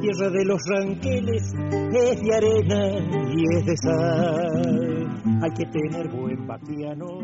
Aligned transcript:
tierra 0.00 0.30
de 0.30 0.44
los 0.44 0.60
ranqueles 0.66 1.42
es 1.42 2.22
de 2.22 2.34
arena 2.34 2.98
y 3.34 3.56
es 3.56 3.66
de 3.66 3.76
sal. 3.76 5.22
Hay 5.42 5.50
que 5.52 5.66
tener 5.66 6.08
buen 6.08 6.46
vaquiano. 6.46 7.18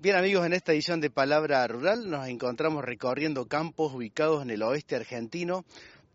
Bien 0.00 0.16
amigos, 0.16 0.46
en 0.46 0.52
esta 0.52 0.72
edición 0.72 1.00
de 1.00 1.10
Palabra 1.10 1.66
Rural 1.66 2.08
nos 2.08 2.28
encontramos 2.28 2.84
recorriendo 2.84 3.46
campos 3.46 3.94
ubicados 3.94 4.42
en 4.42 4.50
el 4.50 4.62
oeste 4.62 4.96
argentino 4.96 5.64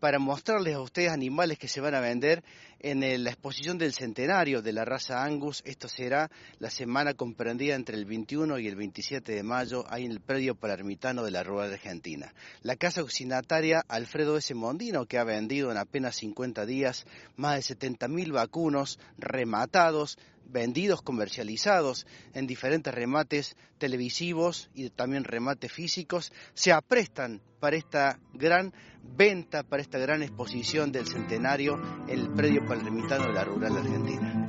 para 0.04 0.18
mostrarles 0.18 0.74
a 0.74 0.82
ustedes 0.82 1.10
animales 1.10 1.58
que 1.58 1.66
se 1.66 1.80
van 1.80 1.94
a 1.94 2.00
vender 2.00 2.44
en 2.80 3.00
la 3.24 3.30
exposición 3.30 3.78
del 3.78 3.94
centenario 3.94 4.60
de 4.60 4.74
la 4.74 4.84
raza 4.84 5.24
Angus. 5.24 5.62
Esto 5.64 5.88
será 5.88 6.30
la 6.58 6.68
semana 6.68 7.14
comprendida 7.14 7.74
entre 7.74 7.96
el 7.96 8.04
21 8.04 8.58
y 8.58 8.68
el 8.68 8.76
27 8.76 9.32
de 9.32 9.42
mayo, 9.42 9.86
ahí 9.88 10.04
en 10.04 10.10
el 10.10 10.20
predio 10.20 10.56
palermitano 10.56 11.24
de 11.24 11.30
la 11.30 11.42
Rural 11.42 11.72
Argentina. 11.72 12.34
La 12.60 12.76
casa 12.76 13.02
occinataria 13.02 13.82
Alfredo 13.88 14.36
S. 14.36 14.52
Mondino, 14.54 15.06
que 15.06 15.16
ha 15.16 15.24
vendido 15.24 15.70
en 15.70 15.78
apenas 15.78 16.16
50 16.16 16.66
días 16.66 17.06
más 17.36 17.66
de 17.66 17.74
70.000 17.74 18.30
vacunos 18.30 18.98
rematados, 19.16 20.18
vendidos, 20.46 21.02
comercializados 21.02 22.06
en 22.32 22.46
diferentes 22.46 22.94
remates 22.94 23.56
televisivos 23.78 24.70
y 24.74 24.90
también 24.90 25.24
remates 25.24 25.72
físicos, 25.72 26.32
se 26.54 26.72
aprestan 26.72 27.40
para 27.60 27.76
esta 27.76 28.18
gran 28.32 28.72
venta, 29.02 29.62
para 29.62 29.82
esta 29.82 29.98
gran 29.98 30.22
exposición 30.22 30.92
del 30.92 31.06
centenario 31.06 31.80
en 32.08 32.18
el 32.20 32.30
predio 32.30 32.64
palermitano 32.66 33.26
de 33.26 33.32
la 33.32 33.44
rural 33.44 33.76
argentina. 33.76 34.48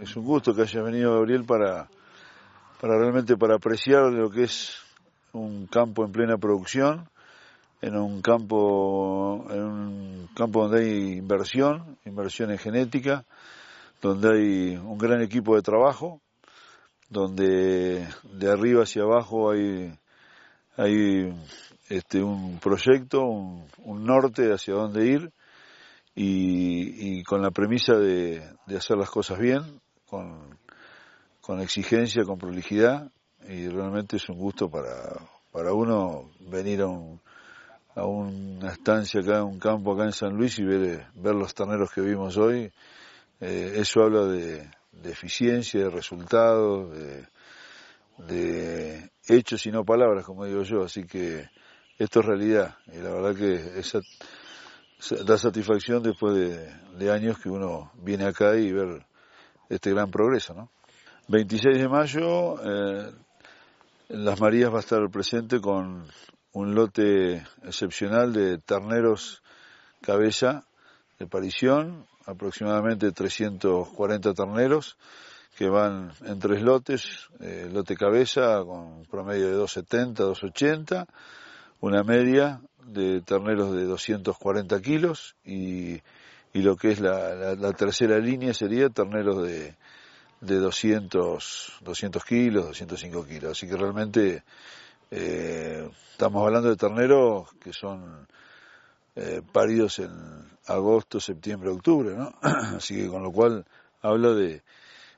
Es 0.00 0.16
un 0.16 0.24
gusto 0.24 0.54
que 0.54 0.62
haya 0.62 0.82
venido 0.82 1.14
Gabriel 1.14 1.44
para, 1.44 1.88
para 2.80 2.98
realmente 2.98 3.36
para 3.36 3.56
apreciar 3.56 4.12
lo 4.12 4.30
que 4.30 4.44
es 4.44 4.76
un 5.32 5.66
campo 5.66 6.04
en 6.04 6.12
plena 6.12 6.38
producción 6.38 7.08
en 7.80 7.96
un 7.96 8.22
campo, 8.22 9.46
en 9.50 9.62
un 9.62 10.28
campo 10.34 10.62
donde 10.62 10.80
hay 10.80 11.12
inversión, 11.18 11.95
inversión 12.06 12.50
en 12.50 12.58
genética, 12.58 13.24
donde 14.00 14.28
hay 14.28 14.76
un 14.76 14.98
gran 14.98 15.22
equipo 15.22 15.56
de 15.56 15.62
trabajo, 15.62 16.20
donde 17.08 18.06
de 18.22 18.50
arriba 18.50 18.82
hacia 18.82 19.02
abajo 19.02 19.50
hay, 19.50 19.92
hay 20.76 21.32
este, 21.88 22.22
un 22.22 22.58
proyecto, 22.58 23.22
un, 23.22 24.04
norte 24.04 24.52
hacia 24.52 24.74
dónde 24.74 25.06
ir 25.06 25.32
y, 26.14 27.22
con 27.24 27.42
la 27.42 27.50
premisa 27.50 27.94
de, 27.94 28.42
hacer 28.76 28.96
las 28.96 29.10
cosas 29.10 29.38
bien, 29.38 29.62
con, 30.06 30.58
con 31.40 31.60
exigencia, 31.60 32.24
con 32.24 32.38
prolijidad 32.38 33.10
y 33.48 33.68
realmente 33.68 34.16
es 34.16 34.28
un 34.28 34.38
gusto 34.38 34.68
para, 34.68 35.20
para 35.52 35.72
uno 35.72 36.30
venir 36.40 36.82
a 36.82 36.86
un, 36.86 37.20
a 37.96 38.04
una 38.04 38.72
estancia 38.72 39.20
acá, 39.20 39.42
un 39.42 39.58
campo 39.58 39.94
acá 39.94 40.04
en 40.04 40.12
San 40.12 40.34
Luis 40.34 40.58
y 40.58 40.64
ver, 40.64 41.06
ver 41.14 41.34
los 41.34 41.54
terneros 41.54 41.90
que 41.90 42.02
vimos 42.02 42.36
hoy, 42.36 42.70
eh, 43.40 43.72
eso 43.76 44.02
habla 44.02 44.26
de, 44.26 44.70
eficiencia, 45.04 45.80
de 45.80 45.90
resultados, 45.90 46.94
de, 48.18 49.10
hechos 49.28 49.64
y 49.66 49.70
no 49.70 49.84
palabras, 49.84 50.24
como 50.24 50.44
digo 50.44 50.62
yo, 50.62 50.82
así 50.82 51.04
que 51.04 51.48
esto 51.98 52.20
es 52.20 52.26
realidad 52.26 52.76
y 52.92 52.98
la 52.98 53.10
verdad 53.10 53.34
que 53.34 53.78
esa, 53.80 54.00
da 55.24 55.38
satisfacción 55.38 56.02
después 56.02 56.34
de, 56.34 57.10
años 57.10 57.38
que 57.38 57.48
uno 57.48 57.92
viene 57.94 58.26
acá 58.26 58.56
y 58.56 58.72
ver 58.72 59.06
este 59.70 59.90
gran 59.90 60.10
progreso, 60.10 60.52
¿no? 60.54 60.70
26 61.28 61.78
de 61.78 61.88
mayo, 61.88 62.56
eh, 62.62 63.10
Las 64.08 64.40
Marías 64.40 64.70
va 64.70 64.76
a 64.76 64.80
estar 64.80 65.00
presente 65.10 65.60
con 65.60 66.06
un 66.56 66.74
lote 66.74 67.44
excepcional 67.64 68.32
de 68.32 68.56
terneros 68.56 69.42
cabeza 70.00 70.64
de 71.18 71.26
parición, 71.26 72.06
aproximadamente 72.24 73.12
340 73.12 74.32
terneros 74.32 74.96
que 75.58 75.68
van 75.68 76.12
en 76.24 76.38
tres 76.38 76.62
lotes, 76.62 77.28
eh, 77.40 77.68
lote 77.70 77.94
cabeza 77.94 78.62
con 78.64 79.04
promedio 79.04 79.48
de 79.48 79.52
270, 79.52 80.22
280, 80.22 81.06
una 81.80 82.02
media 82.02 82.62
de 82.86 83.20
terneros 83.20 83.74
de 83.74 83.84
240 83.84 84.80
kilos 84.80 85.36
y, 85.44 86.00
y 86.54 86.62
lo 86.62 86.74
que 86.76 86.92
es 86.92 87.00
la, 87.00 87.54
la, 87.54 87.72
tercera 87.72 88.18
línea 88.18 88.54
sería 88.54 88.88
terneros 88.88 89.42
de, 89.42 89.74
de 90.40 90.56
200, 90.56 91.80
200 91.82 92.24
kilos, 92.24 92.66
205 92.68 93.26
kilos. 93.26 93.52
Así 93.52 93.68
que 93.68 93.76
realmente 93.76 94.42
eh, 95.10 95.88
estamos 96.12 96.44
hablando 96.44 96.68
de 96.68 96.76
terneros 96.76 97.52
que 97.60 97.72
son 97.72 98.26
eh, 99.14 99.40
paridos 99.52 99.98
en 99.98 100.10
agosto, 100.66 101.20
septiembre, 101.20 101.70
octubre, 101.70 102.14
¿no? 102.14 102.34
Así 102.42 102.96
que 102.96 103.08
con 103.08 103.22
lo 103.22 103.30
cual 103.32 103.64
habla 104.02 104.30
de, 104.34 104.62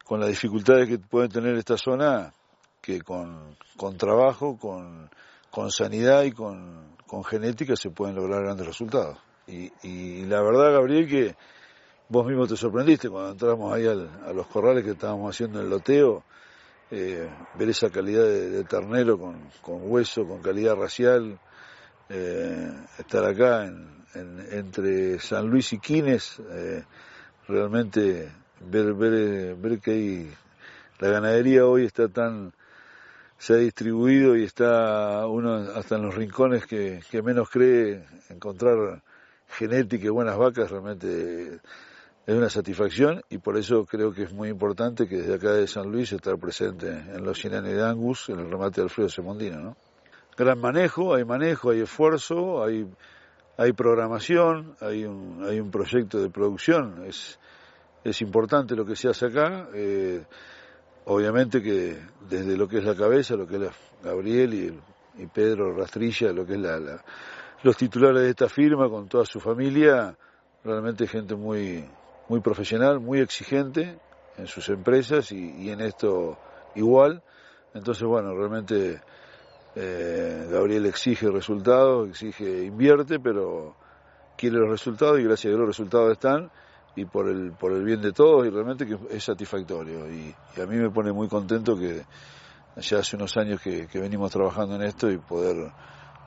con 0.04 0.20
las 0.20 0.28
dificultades 0.28 0.88
que 0.88 0.98
puede 0.98 1.28
tener 1.28 1.56
esta 1.56 1.76
zona, 1.76 2.32
que 2.80 3.00
con, 3.02 3.56
con 3.76 3.96
trabajo, 3.96 4.56
con, 4.56 5.10
con 5.50 5.70
sanidad 5.70 6.22
y 6.24 6.32
con, 6.32 6.96
con 7.06 7.24
genética 7.24 7.76
se 7.76 7.90
pueden 7.90 8.16
lograr 8.16 8.42
grandes 8.42 8.66
resultados. 8.66 9.18
Y, 9.46 9.72
y 9.82 10.26
la 10.26 10.42
verdad, 10.42 10.72
Gabriel, 10.72 11.08
que 11.08 11.36
vos 12.08 12.26
mismo 12.26 12.46
te 12.46 12.56
sorprendiste 12.56 13.08
cuando 13.08 13.32
entramos 13.32 13.72
ahí 13.72 13.86
al, 13.86 14.08
a 14.26 14.32
los 14.32 14.46
corrales 14.46 14.84
que 14.84 14.92
estábamos 14.92 15.34
haciendo 15.34 15.60
el 15.60 15.68
loteo, 15.68 16.22
eh, 16.90 17.28
ver 17.54 17.68
esa 17.68 17.90
calidad 17.90 18.24
de, 18.24 18.64
ternero 18.64 19.18
con, 19.18 19.50
hueso, 19.90 20.26
con 20.26 20.40
calidad 20.40 20.76
racial, 20.76 21.38
eh, 22.08 22.72
estar 22.98 23.24
acá 23.24 23.70
entre 24.14 25.18
San 25.20 25.48
Luis 25.48 25.72
y 25.72 25.78
Quines, 25.78 26.40
eh, 26.50 26.82
realmente 27.46 28.32
ver, 28.60 28.94
ver, 28.94 29.54
ver 29.56 29.80
que 29.80 30.28
la 30.98 31.08
ganadería 31.08 31.66
hoy 31.66 31.84
está 31.84 32.08
tan, 32.08 32.52
se 33.36 33.52
ha 33.52 33.56
distribuido 33.56 34.36
y 34.36 34.44
está 34.44 35.26
uno 35.26 35.56
hasta 35.74 35.96
en 35.96 36.02
los 36.02 36.14
rincones 36.14 36.66
que, 36.66 37.00
que 37.10 37.22
menos 37.22 37.50
cree 37.50 38.04
encontrar 38.30 39.02
genética 39.48 40.06
y 40.06 40.10
buenas 40.10 40.36
vacas, 40.36 40.70
realmente 40.70 41.60
es 42.28 42.34
una 42.34 42.50
satisfacción 42.50 43.22
y 43.30 43.38
por 43.38 43.56
eso 43.56 43.86
creo 43.86 44.12
que 44.12 44.24
es 44.24 44.34
muy 44.34 44.50
importante 44.50 45.08
que 45.08 45.16
desde 45.16 45.36
acá 45.36 45.52
de 45.52 45.66
San 45.66 45.90
Luis 45.90 46.12
estar 46.12 46.36
presente 46.36 46.86
en 46.90 47.24
los 47.24 47.40
100 47.40 47.54
años 47.54 47.72
de 47.72 47.82
Angus, 47.82 48.28
en 48.28 48.38
el 48.38 48.50
remate 48.50 48.82
de 48.82 48.82
Alfredo 48.82 49.08
Semondino, 49.08 49.58
¿no? 49.58 49.76
Gran 50.36 50.60
manejo, 50.60 51.14
hay 51.14 51.24
manejo, 51.24 51.70
hay 51.70 51.80
esfuerzo, 51.80 52.62
hay, 52.62 52.86
hay 53.56 53.72
programación, 53.72 54.76
hay 54.82 55.06
un, 55.06 55.42
hay 55.42 55.58
un 55.58 55.70
proyecto 55.70 56.18
de 56.20 56.28
producción, 56.28 57.02
es, 57.06 57.38
es 58.04 58.20
importante 58.20 58.76
lo 58.76 58.84
que 58.84 58.94
se 58.94 59.08
hace 59.08 59.24
acá, 59.24 59.70
eh, 59.72 60.22
obviamente 61.06 61.62
que 61.62 61.96
desde 62.28 62.58
lo 62.58 62.68
que 62.68 62.76
es 62.76 62.84
la 62.84 62.94
cabeza, 62.94 63.36
lo 63.36 63.46
que 63.46 63.56
es 63.56 63.70
Gabriel 64.04 64.52
y, 64.52 65.22
y 65.22 65.26
Pedro 65.28 65.74
Rastrilla, 65.74 66.30
lo 66.34 66.44
que 66.44 66.56
es 66.56 66.60
la, 66.60 67.02
los 67.62 67.76
titulares 67.78 68.20
de 68.20 68.28
esta 68.28 68.50
firma 68.50 68.86
con 68.90 69.08
toda 69.08 69.24
su 69.24 69.40
familia, 69.40 70.14
realmente 70.62 71.06
gente 71.06 71.34
muy, 71.34 71.88
muy 72.28 72.40
profesional, 72.40 73.00
muy 73.00 73.20
exigente 73.20 73.98
en 74.36 74.46
sus 74.46 74.68
empresas 74.68 75.32
y, 75.32 75.70
en 75.70 75.80
esto 75.80 76.38
igual. 76.74 77.22
Entonces, 77.74 78.04
bueno, 78.04 78.34
realmente 78.34 79.00
eh, 79.74 80.48
Gabriel 80.50 80.86
exige 80.86 81.30
resultados, 81.30 82.08
exige, 82.08 82.64
invierte, 82.64 83.18
pero 83.18 83.74
quiere 84.36 84.58
los 84.58 84.70
resultados 84.70 85.18
y 85.18 85.24
gracias 85.24 85.46
a 85.46 85.48
Dios 85.48 85.60
los 85.60 85.68
resultados 85.68 86.12
están 86.12 86.50
y 86.94 87.04
por 87.04 87.28
el, 87.28 87.52
por 87.52 87.72
el 87.72 87.84
bien 87.84 88.00
de 88.00 88.12
todos 88.12 88.46
y 88.46 88.50
realmente 88.50 88.86
que 88.86 88.98
es 89.10 89.24
satisfactorio. 89.24 90.08
Y, 90.10 90.34
a 90.60 90.66
mí 90.66 90.76
me 90.76 90.90
pone 90.90 91.12
muy 91.12 91.28
contento 91.28 91.76
que 91.76 92.04
ya 92.76 92.98
hace 92.98 93.16
unos 93.16 93.36
años 93.36 93.60
que, 93.60 93.86
venimos 93.94 94.30
trabajando 94.30 94.76
en 94.76 94.82
esto 94.82 95.10
y 95.10 95.18
poder... 95.18 95.72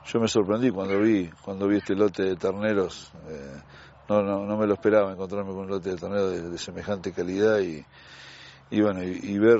Yo 0.04 0.18
me 0.18 0.26
sorprendí 0.26 0.70
cuando 0.70 0.98
vi, 0.98 1.30
cuando 1.44 1.68
vi 1.68 1.76
este 1.76 1.94
lote 1.94 2.24
de 2.24 2.34
terneros. 2.34 3.12
Eh, 3.28 3.60
no, 4.08 4.22
no, 4.22 4.46
no 4.46 4.56
me 4.56 4.66
lo 4.66 4.74
esperaba 4.74 5.12
encontrarme 5.12 5.50
con 5.50 5.60
un 5.60 5.68
lote 5.68 5.90
de 5.90 5.96
torneo 5.96 6.28
de, 6.28 6.58
semejante 6.58 7.12
calidad 7.12 7.60
y, 7.60 7.84
y 8.70 8.80
bueno, 8.80 9.02
y, 9.02 9.38
ver, 9.38 9.58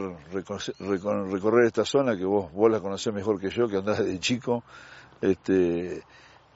recorrer 0.80 1.66
esta 1.66 1.84
zona 1.84 2.16
que 2.16 2.24
vos, 2.24 2.52
vos 2.52 2.70
la 2.70 2.80
conocés 2.80 3.12
mejor 3.12 3.40
que 3.40 3.50
yo, 3.50 3.68
que 3.68 3.76
andás 3.76 3.98
desde 3.98 4.18
chico, 4.20 4.64
este, 5.20 6.02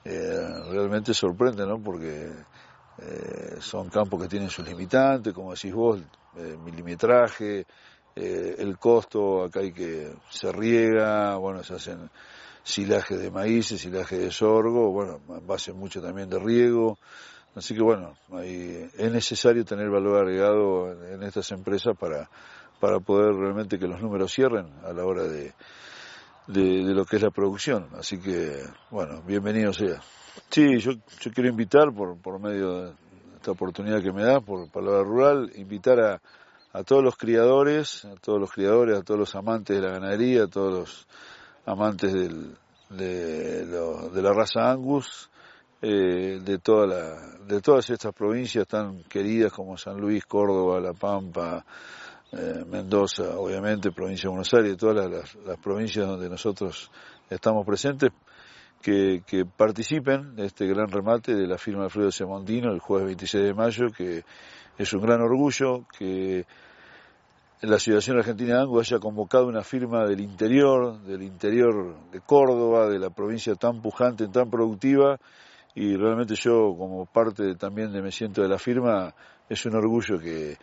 eh, 0.03 0.63
realmente 0.69 1.13
sorprende, 1.13 1.65
¿no? 1.65 1.81
Porque 1.81 2.31
eh, 2.99 3.57
son 3.59 3.89
campos 3.89 4.21
que 4.21 4.27
tienen 4.27 4.49
sus 4.49 4.67
limitantes, 4.67 5.33
como 5.33 5.53
decís 5.53 5.73
vos, 5.73 5.99
eh, 6.37 6.57
milimetraje, 6.63 7.65
el 8.15 8.79
costo, 8.79 9.43
acá 9.43 9.59
hay 9.59 9.71
que, 9.71 10.11
se 10.31 10.51
riega, 10.51 11.35
bueno, 11.35 11.63
se 11.63 11.75
hacen 11.75 12.09
silajes 12.63 13.19
de 13.19 13.29
maíz, 13.29 13.67
silajes 13.67 14.17
de 14.17 14.31
sorgo, 14.31 14.91
bueno, 14.91 15.21
base 15.45 15.71
mucho 15.71 16.01
también 16.01 16.27
de 16.27 16.39
riego, 16.39 16.97
Así 17.57 17.73
que 17.73 17.81
bueno, 17.81 18.13
es 18.43 19.11
necesario 19.11 19.65
tener 19.65 19.89
valor 19.89 20.19
agregado 20.19 20.91
en, 21.11 21.23
estas 21.23 21.51
empresas 21.51 21.97
para, 21.97 22.29
para 22.79 22.99
poder 22.99 23.33
realmente 23.33 23.79
que 23.79 23.87
los 23.87 23.99
números 23.99 24.31
cierren 24.31 24.67
a 24.85 24.93
la 24.93 25.03
hora 25.03 25.23
de, 25.23 25.53
de, 26.45 26.93
lo 26.93 27.03
que 27.03 27.15
es 27.15 27.23
la 27.23 27.31
producción. 27.31 27.87
Así 27.97 28.19
que, 28.19 28.61
bueno, 28.91 29.23
bienvenido 29.25 29.73
sea. 29.73 29.99
Sí, 30.51 30.77
yo, 30.77 30.91
yo 31.19 31.31
quiero 31.31 31.49
invitar 31.49 31.91
por, 31.95 32.21
por 32.21 32.39
medio 32.39 32.83
de 32.83 32.91
esta 33.37 33.51
oportunidad 33.51 34.03
que 34.03 34.11
me 34.11 34.23
da, 34.23 34.39
por 34.39 34.69
Palabra 34.69 35.01
Rural, 35.01 35.51
invitar 35.55 35.99
a, 35.99 36.21
a 36.73 36.83
todos 36.83 37.03
los 37.03 37.17
criadores, 37.17 38.05
a 38.05 38.15
todos 38.17 38.39
los 38.39 38.51
criadores, 38.51 38.99
a 38.99 39.01
todos 39.01 39.19
los 39.19 39.35
amantes 39.35 39.75
de 39.75 39.81
la 39.81 39.93
ganadería, 39.93 40.43
a 40.43 40.47
todos 40.47 40.73
los 40.73 41.07
amantes 41.65 42.13
del, 42.13 42.55
de, 42.91 43.65
de 43.65 44.21
la 44.21 44.31
raza 44.31 44.69
Angus, 44.69 45.31
eh, 45.81 46.39
de, 46.43 46.57
toda 46.59 46.87
la, 46.87 47.37
de 47.45 47.61
todas 47.61 47.89
estas 47.89 48.13
provincias 48.13 48.67
tan 48.67 49.03
queridas 49.03 49.53
como 49.53 49.77
San 49.77 49.97
Luis, 49.97 50.25
Córdoba, 50.25 50.79
La 50.79 50.93
Pampa, 50.93 51.63
eh, 52.31 52.65
Mendoza, 52.67 53.37
obviamente, 53.37 53.91
provincia 53.91 54.23
de 54.23 54.29
Buenos 54.29 54.53
Aires, 54.53 54.75
todas 54.77 55.09
las, 55.09 55.57
provincias 55.59 56.07
donde 56.07 56.29
nosotros 56.29 56.91
estamos 57.29 57.65
presentes, 57.65 58.09
que, 58.81 59.21
participen 59.55 60.35
de 60.35 60.45
este 60.45 60.65
gran 60.65 60.87
remate 60.87 61.35
de 61.35 61.47
la 61.47 61.57
firma 61.57 61.81
de 61.81 61.85
Alfredo 61.85 62.11
Semondino 62.11 62.71
el 62.71 62.79
jueves 62.79 63.07
26 63.07 63.43
de 63.43 63.53
mayo, 63.53 63.87
que 63.95 64.23
es 64.77 64.93
un 64.93 65.01
gran 65.01 65.21
orgullo 65.21 65.85
que 65.97 66.45
la 67.61 67.77
Asociación 67.77 68.17
Argentina 68.17 68.55
de 68.55 68.61
Angus 68.61 68.91
haya 68.91 68.99
convocado 68.99 69.47
una 69.47 69.63
firma 69.63 70.05
del 70.05 70.21
interior, 70.21 71.01
del 71.01 71.23
interior 71.23 71.95
de 72.11 72.21
Córdoba, 72.21 72.87
de 72.87 72.99
la 72.99 73.09
provincia 73.09 73.55
tan 73.55 73.81
pujante, 73.81 74.27
tan 74.27 74.49
productiva, 74.49 75.17
y 75.79 75.95
realmente 75.95 76.33
yo 76.33 76.75
como 76.75 77.05
parte 77.05 77.53
también 77.53 77.93
de 77.93 78.01
Me 78.01 78.11
Siento 78.11 78.41
de 78.41 78.47
la 78.47 78.57
firma, 78.57 79.13
es 79.47 79.63
un 79.67 79.75
orgullo 79.75 80.17
que, 80.17 80.57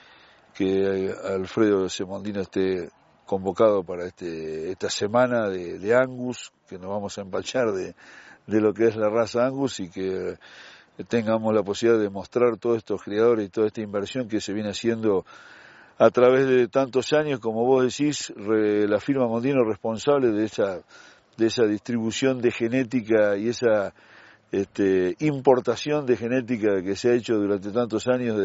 que 0.52 1.14
Alfredo 1.24 1.88
Semondino 1.88 2.40
esté 2.40 2.88
convocado 3.24 3.84
para 3.84 4.06
este, 4.06 4.72
esta 4.72 4.90
semana 4.90 5.48
de, 5.48 5.94
Angus, 5.94 6.52
que 6.68 6.78
nos 6.78 6.88
vamos 6.88 7.16
a 7.16 7.20
empachar 7.20 7.70
de, 7.70 7.94
de 8.48 8.60
lo 8.60 8.74
que 8.74 8.88
es 8.88 8.96
la 8.96 9.08
raza 9.08 9.46
Angus 9.46 9.78
y 9.78 9.88
que 9.88 10.34
tengamos 11.06 11.54
la 11.54 11.62
posibilidad 11.62 12.02
de 12.02 12.10
mostrar 12.10 12.56
todos 12.56 12.78
estos 12.78 13.00
criadores 13.00 13.46
y 13.46 13.50
toda 13.50 13.68
esta 13.68 13.82
inversión 13.82 14.26
que 14.26 14.40
se 14.40 14.52
viene 14.52 14.70
haciendo 14.70 15.24
a 15.96 16.10
través 16.10 16.48
de 16.48 16.66
tantos 16.66 17.12
años, 17.12 17.38
como 17.38 17.64
vos 17.64 17.84
decís, 17.84 18.32
la 18.36 18.98
firma 18.98 19.28
Mondino 19.28 19.62
responsable 19.62 20.32
de 20.32 20.46
esa, 20.46 20.80
de 21.36 21.46
esa 21.46 21.66
distribución 21.66 22.40
de 22.40 22.50
genética 22.50 23.36
y 23.36 23.50
esa 23.50 23.94
este, 24.52 25.16
importación 25.20 26.06
de 26.06 26.16
genética 26.16 26.82
que 26.82 26.94
se 26.94 27.10
ha 27.10 27.14
hecho 27.14 27.34
durante 27.36 27.70
tantos 27.70 28.06
años 28.06 28.38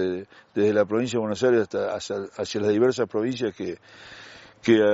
desde 0.54 0.74
la 0.74 0.86
provincia 0.86 1.18
de 1.18 1.22
Buenos 1.22 1.44
Aires 1.44 1.62
hasta 1.62 1.96
hacia, 1.96 2.62
las 2.62 2.72
diversas 2.72 3.08
provincias 3.08 3.54
que, 3.56 3.78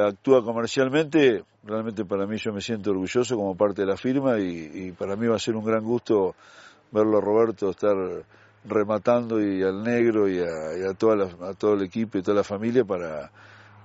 actúa 0.06 0.44
comercialmente, 0.44 1.44
realmente 1.64 2.06
para 2.06 2.28
mí 2.28 2.38
yo 2.38 2.54
me 2.54 2.62
siento 2.62 2.92
orgulloso 2.92 3.36
como 3.36 3.56
parte 3.56 3.82
de 3.82 3.88
la 3.88 3.98
firma 3.98 4.38
y, 4.40 4.92
para 4.92 5.16
mí 5.16 5.28
va 5.28 5.36
a 5.36 5.40
ser 5.40 5.56
un 5.56 5.66
gran 5.66 5.84
gusto 5.84 6.36
verlo 6.92 7.18
a 7.18 7.22
Roberto 7.22 7.72
estar 7.72 7.96
rematando 8.64 9.42
y 9.42 9.64
al 9.64 9.84
negro 9.84 10.30
y 10.30 10.40
a, 10.40 10.94
toda 10.94 11.50
a 11.50 11.54
todo 11.54 11.74
el 11.74 11.84
equipo 11.84 12.18
y 12.18 12.22
toda 12.22 12.38
la 12.38 12.44
familia 12.44 12.84
para 12.84 13.32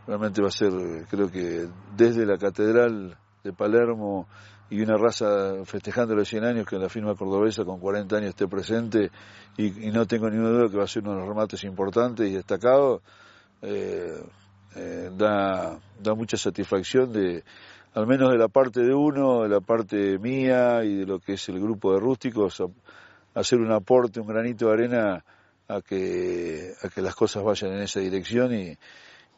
realmente 0.06 0.42
va 0.42 0.48
a 0.48 0.52
ser 0.52 0.72
creo 1.08 1.30
que 1.30 1.66
desde 1.96 2.26
la 2.26 2.38
catedral 2.38 3.16
de 3.42 3.52
Palermo 3.52 4.26
y 4.70 4.80
una 4.82 4.96
raza 4.96 5.64
festejando 5.64 6.14
los 6.14 6.28
100 6.28 6.44
años 6.44 6.66
que 6.66 6.76
la 6.76 6.88
firma 6.88 7.14
cordobesa 7.14 7.64
con 7.64 7.80
40 7.80 8.16
años 8.16 8.28
esté 8.30 8.46
presente 8.46 9.10
y, 9.56 9.70
no 9.90 10.06
tengo 10.06 10.30
ninguna 10.30 10.50
duda 10.50 10.70
que 10.70 10.76
va 10.76 10.84
a 10.84 10.86
ser 10.86 11.02
uno 11.02 11.14
de 11.14 11.18
los 11.20 11.28
remates 11.28 11.64
importantes 11.64 12.28
y 12.28 12.34
destacados, 12.34 13.02
eh, 13.62 14.22
eh, 14.76 15.10
da, 15.16 15.78
da 16.00 16.14
mucha 16.14 16.36
satisfacción 16.36 17.12
de, 17.12 17.42
al 17.94 18.06
menos 18.06 18.30
de 18.30 18.38
la 18.38 18.48
parte 18.48 18.80
de 18.80 18.94
uno, 18.94 19.42
de 19.42 19.48
la 19.48 19.60
parte 19.60 20.18
mía 20.18 20.84
y 20.84 20.98
de 20.98 21.06
lo 21.06 21.18
que 21.18 21.32
es 21.32 21.48
el 21.48 21.60
grupo 21.60 21.92
de 21.92 21.98
rústicos, 21.98 22.62
hacer 23.34 23.58
un 23.58 23.72
aporte, 23.72 24.20
un 24.20 24.28
granito 24.28 24.66
de 24.66 24.72
arena 24.72 25.24
a 25.66 25.80
que, 25.82 26.72
a 26.82 26.88
que 26.88 27.02
las 27.02 27.16
cosas 27.16 27.42
vayan 27.42 27.72
en 27.72 27.82
esa 27.82 27.98
dirección 27.98 28.54
y, 28.54 28.76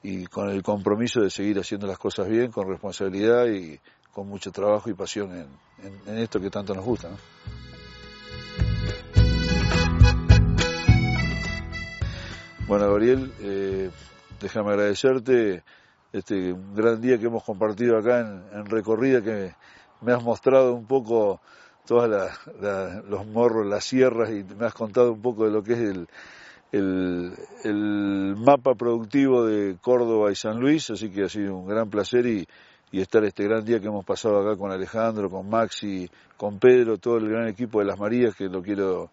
y 0.03 0.27
con 0.27 0.49
el 0.51 0.63
compromiso 0.63 1.21
de 1.21 1.31
seguir 1.31 1.59
haciendo 1.59 1.87
las 1.87 1.99
cosas 1.99 2.29
bien, 2.29 2.51
con 2.51 2.69
responsabilidad 2.69 3.47
y 3.47 3.79
con 4.13 4.29
mucho 4.29 4.51
trabajo 4.51 4.91
y 4.91 4.95
pasión 4.95 5.49
en, 6.07 6.19
esto 6.19 6.41
que 6.41 6.51
tanto 6.51 6.75
nos 6.75 6.85
gusta. 6.85 7.11
Bueno, 12.67 12.87
Gabriel, 12.87 13.33
eh, 13.41 13.91
déjame 14.41 14.71
agradecerte 14.71 15.63
este 16.13 16.55
gran 16.75 17.01
día 17.01 17.19
que 17.19 17.27
hemos 17.27 17.45
compartido 17.45 17.97
acá 17.97 18.21
en, 18.21 18.67
recorrida, 18.67 19.23
que 19.23 19.55
me 20.01 20.13
has 20.13 20.23
mostrado 20.23 20.75
un 20.75 20.87
poco 20.87 21.41
todos 21.87 22.09
los 23.09 23.27
morros, 23.27 23.67
las 23.67 23.85
sierras 23.85 24.31
y 24.31 24.45
me 24.45 24.67
has 24.67 24.75
contado 24.75 25.13
un 25.13 25.23
poco 25.23 25.45
de 25.45 25.51
lo 25.51 25.63
que 25.63 25.73
es 25.73 25.81
el, 25.81 26.09
el, 26.73 27.33
el, 27.65 28.35
mapa 28.37 28.75
productivo 28.75 29.45
de 29.45 29.77
Córdoba 29.81 30.33
y 30.33 30.35
San 30.35 30.59
Luis, 30.59 30.91
así 30.91 31.11
que 31.11 31.25
ha 31.25 31.29
sido 31.29 31.57
un 31.57 31.69
gran 31.69 31.89
placer 31.91 32.27
y, 32.27 32.47
y 32.91 33.01
estar 33.01 33.23
este 33.25 33.45
gran 33.45 33.65
día 33.65 33.79
que 33.79 33.87
hemos 33.87 34.05
pasado 34.05 34.41
acá 34.41 34.59
con 34.59 34.73
Alejandro, 34.73 35.31
con 35.31 35.49
Maxi, 35.49 36.11
con 36.37 36.59
Pedro, 36.59 36.97
todo 36.97 37.19
el 37.19 37.29
gran 37.29 37.47
equipo 37.47 37.79
de 37.79 37.85
las 37.85 38.01
Marías 38.01 38.35
que 38.35 38.47
lo 38.49 38.63
quiero 38.63 39.11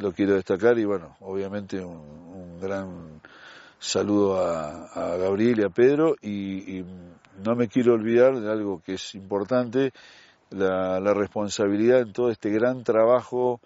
lo 0.00 0.12
quiero 0.12 0.34
destacar 0.34 0.78
y 0.78 0.84
bueno, 0.84 1.16
obviamente 1.20 1.80
un, 1.84 2.58
gran 2.60 3.20
saludo 3.78 4.38
a, 4.38 5.16
Gabriel 5.18 5.60
y 5.60 5.64
a 5.64 5.68
Pedro 5.68 6.14
y, 6.22 6.84
no 7.44 7.56
me 7.56 7.66
quiero 7.66 7.94
olvidar 7.94 8.40
de 8.40 8.48
algo 8.50 8.80
que 8.80 8.94
es 8.94 9.14
importante, 9.16 9.92
la, 10.50 11.00
responsabilidad 11.14 12.00
en 12.02 12.12
todo 12.12 12.30
este 12.30 12.50
gran 12.50 12.84
trabajo 12.84 13.60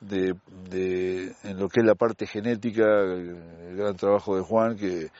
de, 0.00 0.34
de, 0.70 1.34
en 1.44 1.58
lo 1.58 1.68
que 1.68 1.80
es 1.80 1.86
la 1.86 1.94
parte 1.94 2.26
genética, 2.26 2.84
el 3.02 3.76
gran 3.76 3.96
trabajo 3.96 4.36
de 4.36 4.42
Juan 4.42 4.76
que 4.76 5.10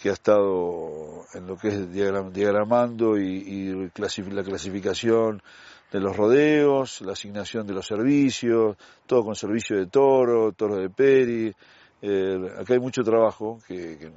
que 0.00 0.10
ha 0.10 0.12
estado 0.12 1.24
en 1.32 1.46
lo 1.46 1.56
que 1.56 1.68
es 1.68 1.92
diagramando 1.92 3.18
y, 3.18 3.90
la 3.94 4.42
clasificación 4.44 5.42
de 5.90 6.00
los 6.00 6.16
rodeos, 6.16 7.00
la 7.00 7.12
asignación 7.12 7.66
de 7.66 7.74
los 7.74 7.86
servicios, 7.86 8.76
todo 9.06 9.24
con 9.24 9.34
servicio 9.34 9.76
de 9.76 9.86
toro, 9.86 10.52
toro 10.52 10.76
de 10.76 10.90
peri. 10.90 11.54
Eh, 12.02 12.54
acá 12.58 12.74
hay 12.74 12.80
mucho 12.80 13.02
trabajo 13.02 13.58
que, 13.66 14.12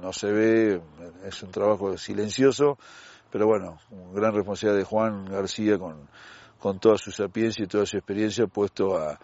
no 0.00 0.12
se 0.12 0.30
ve, 0.30 0.80
es 1.24 1.42
un 1.42 1.50
trabajo 1.50 1.98
silencioso, 1.98 2.78
pero 3.30 3.46
bueno, 3.46 3.78
gran 4.14 4.32
responsabilidad 4.32 4.78
de 4.78 4.84
Juan 4.84 5.24
García 5.24 5.76
con, 5.76 6.08
con 6.60 6.78
toda 6.78 6.96
su 6.96 7.10
sapiencia 7.10 7.64
y 7.64 7.68
toda 7.68 7.84
su 7.84 7.96
experiencia 7.96 8.46
puesto 8.46 8.96
a, 8.96 9.18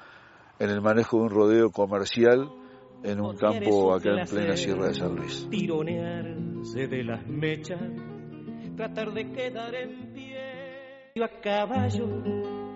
en 0.63 0.71
el 0.71 0.81
manejo 0.81 1.17
de 1.19 1.23
un 1.25 1.31
rodeo 1.31 1.71
comercial 1.73 2.49
en 3.03 3.21
un 3.21 3.37
campo 3.37 3.93
acá 3.93 4.11
en 4.11 4.27
plena 4.29 4.57
Sierra 4.57 4.87
de 4.87 4.95
San 4.95 5.17
Luis. 5.17 5.49
Tironearse 5.51 6.87
de 6.87 7.03
las 7.03 7.27
mechas, 7.27 7.81
tratar 8.77 9.13
de 9.13 9.33
quedar 9.33 9.75
en 9.75 10.13
pie. 10.13 10.39
A 11.21 11.41
caballo, 11.41 12.07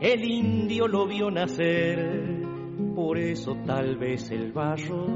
el 0.01 0.25
indio 0.25 0.89
lo 0.89 1.07
vio 1.07 1.31
nacer, 1.31 2.45
por 2.97 3.19
eso 3.19 3.57
tal 3.65 3.97
vez 3.97 4.33
el 4.33 4.51
barro 4.51 5.07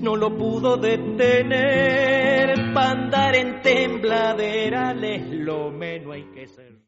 no 0.00 0.16
lo 0.16 0.36
pudo 0.36 0.76
detener. 0.76 2.74
Para 2.74 2.90
andar 2.90 3.36
en 3.36 3.62
tembladerales, 3.62 5.22
lo 5.30 5.70
menos 5.70 6.14
hay 6.14 6.24
que 6.34 6.48
ser. 6.48 6.76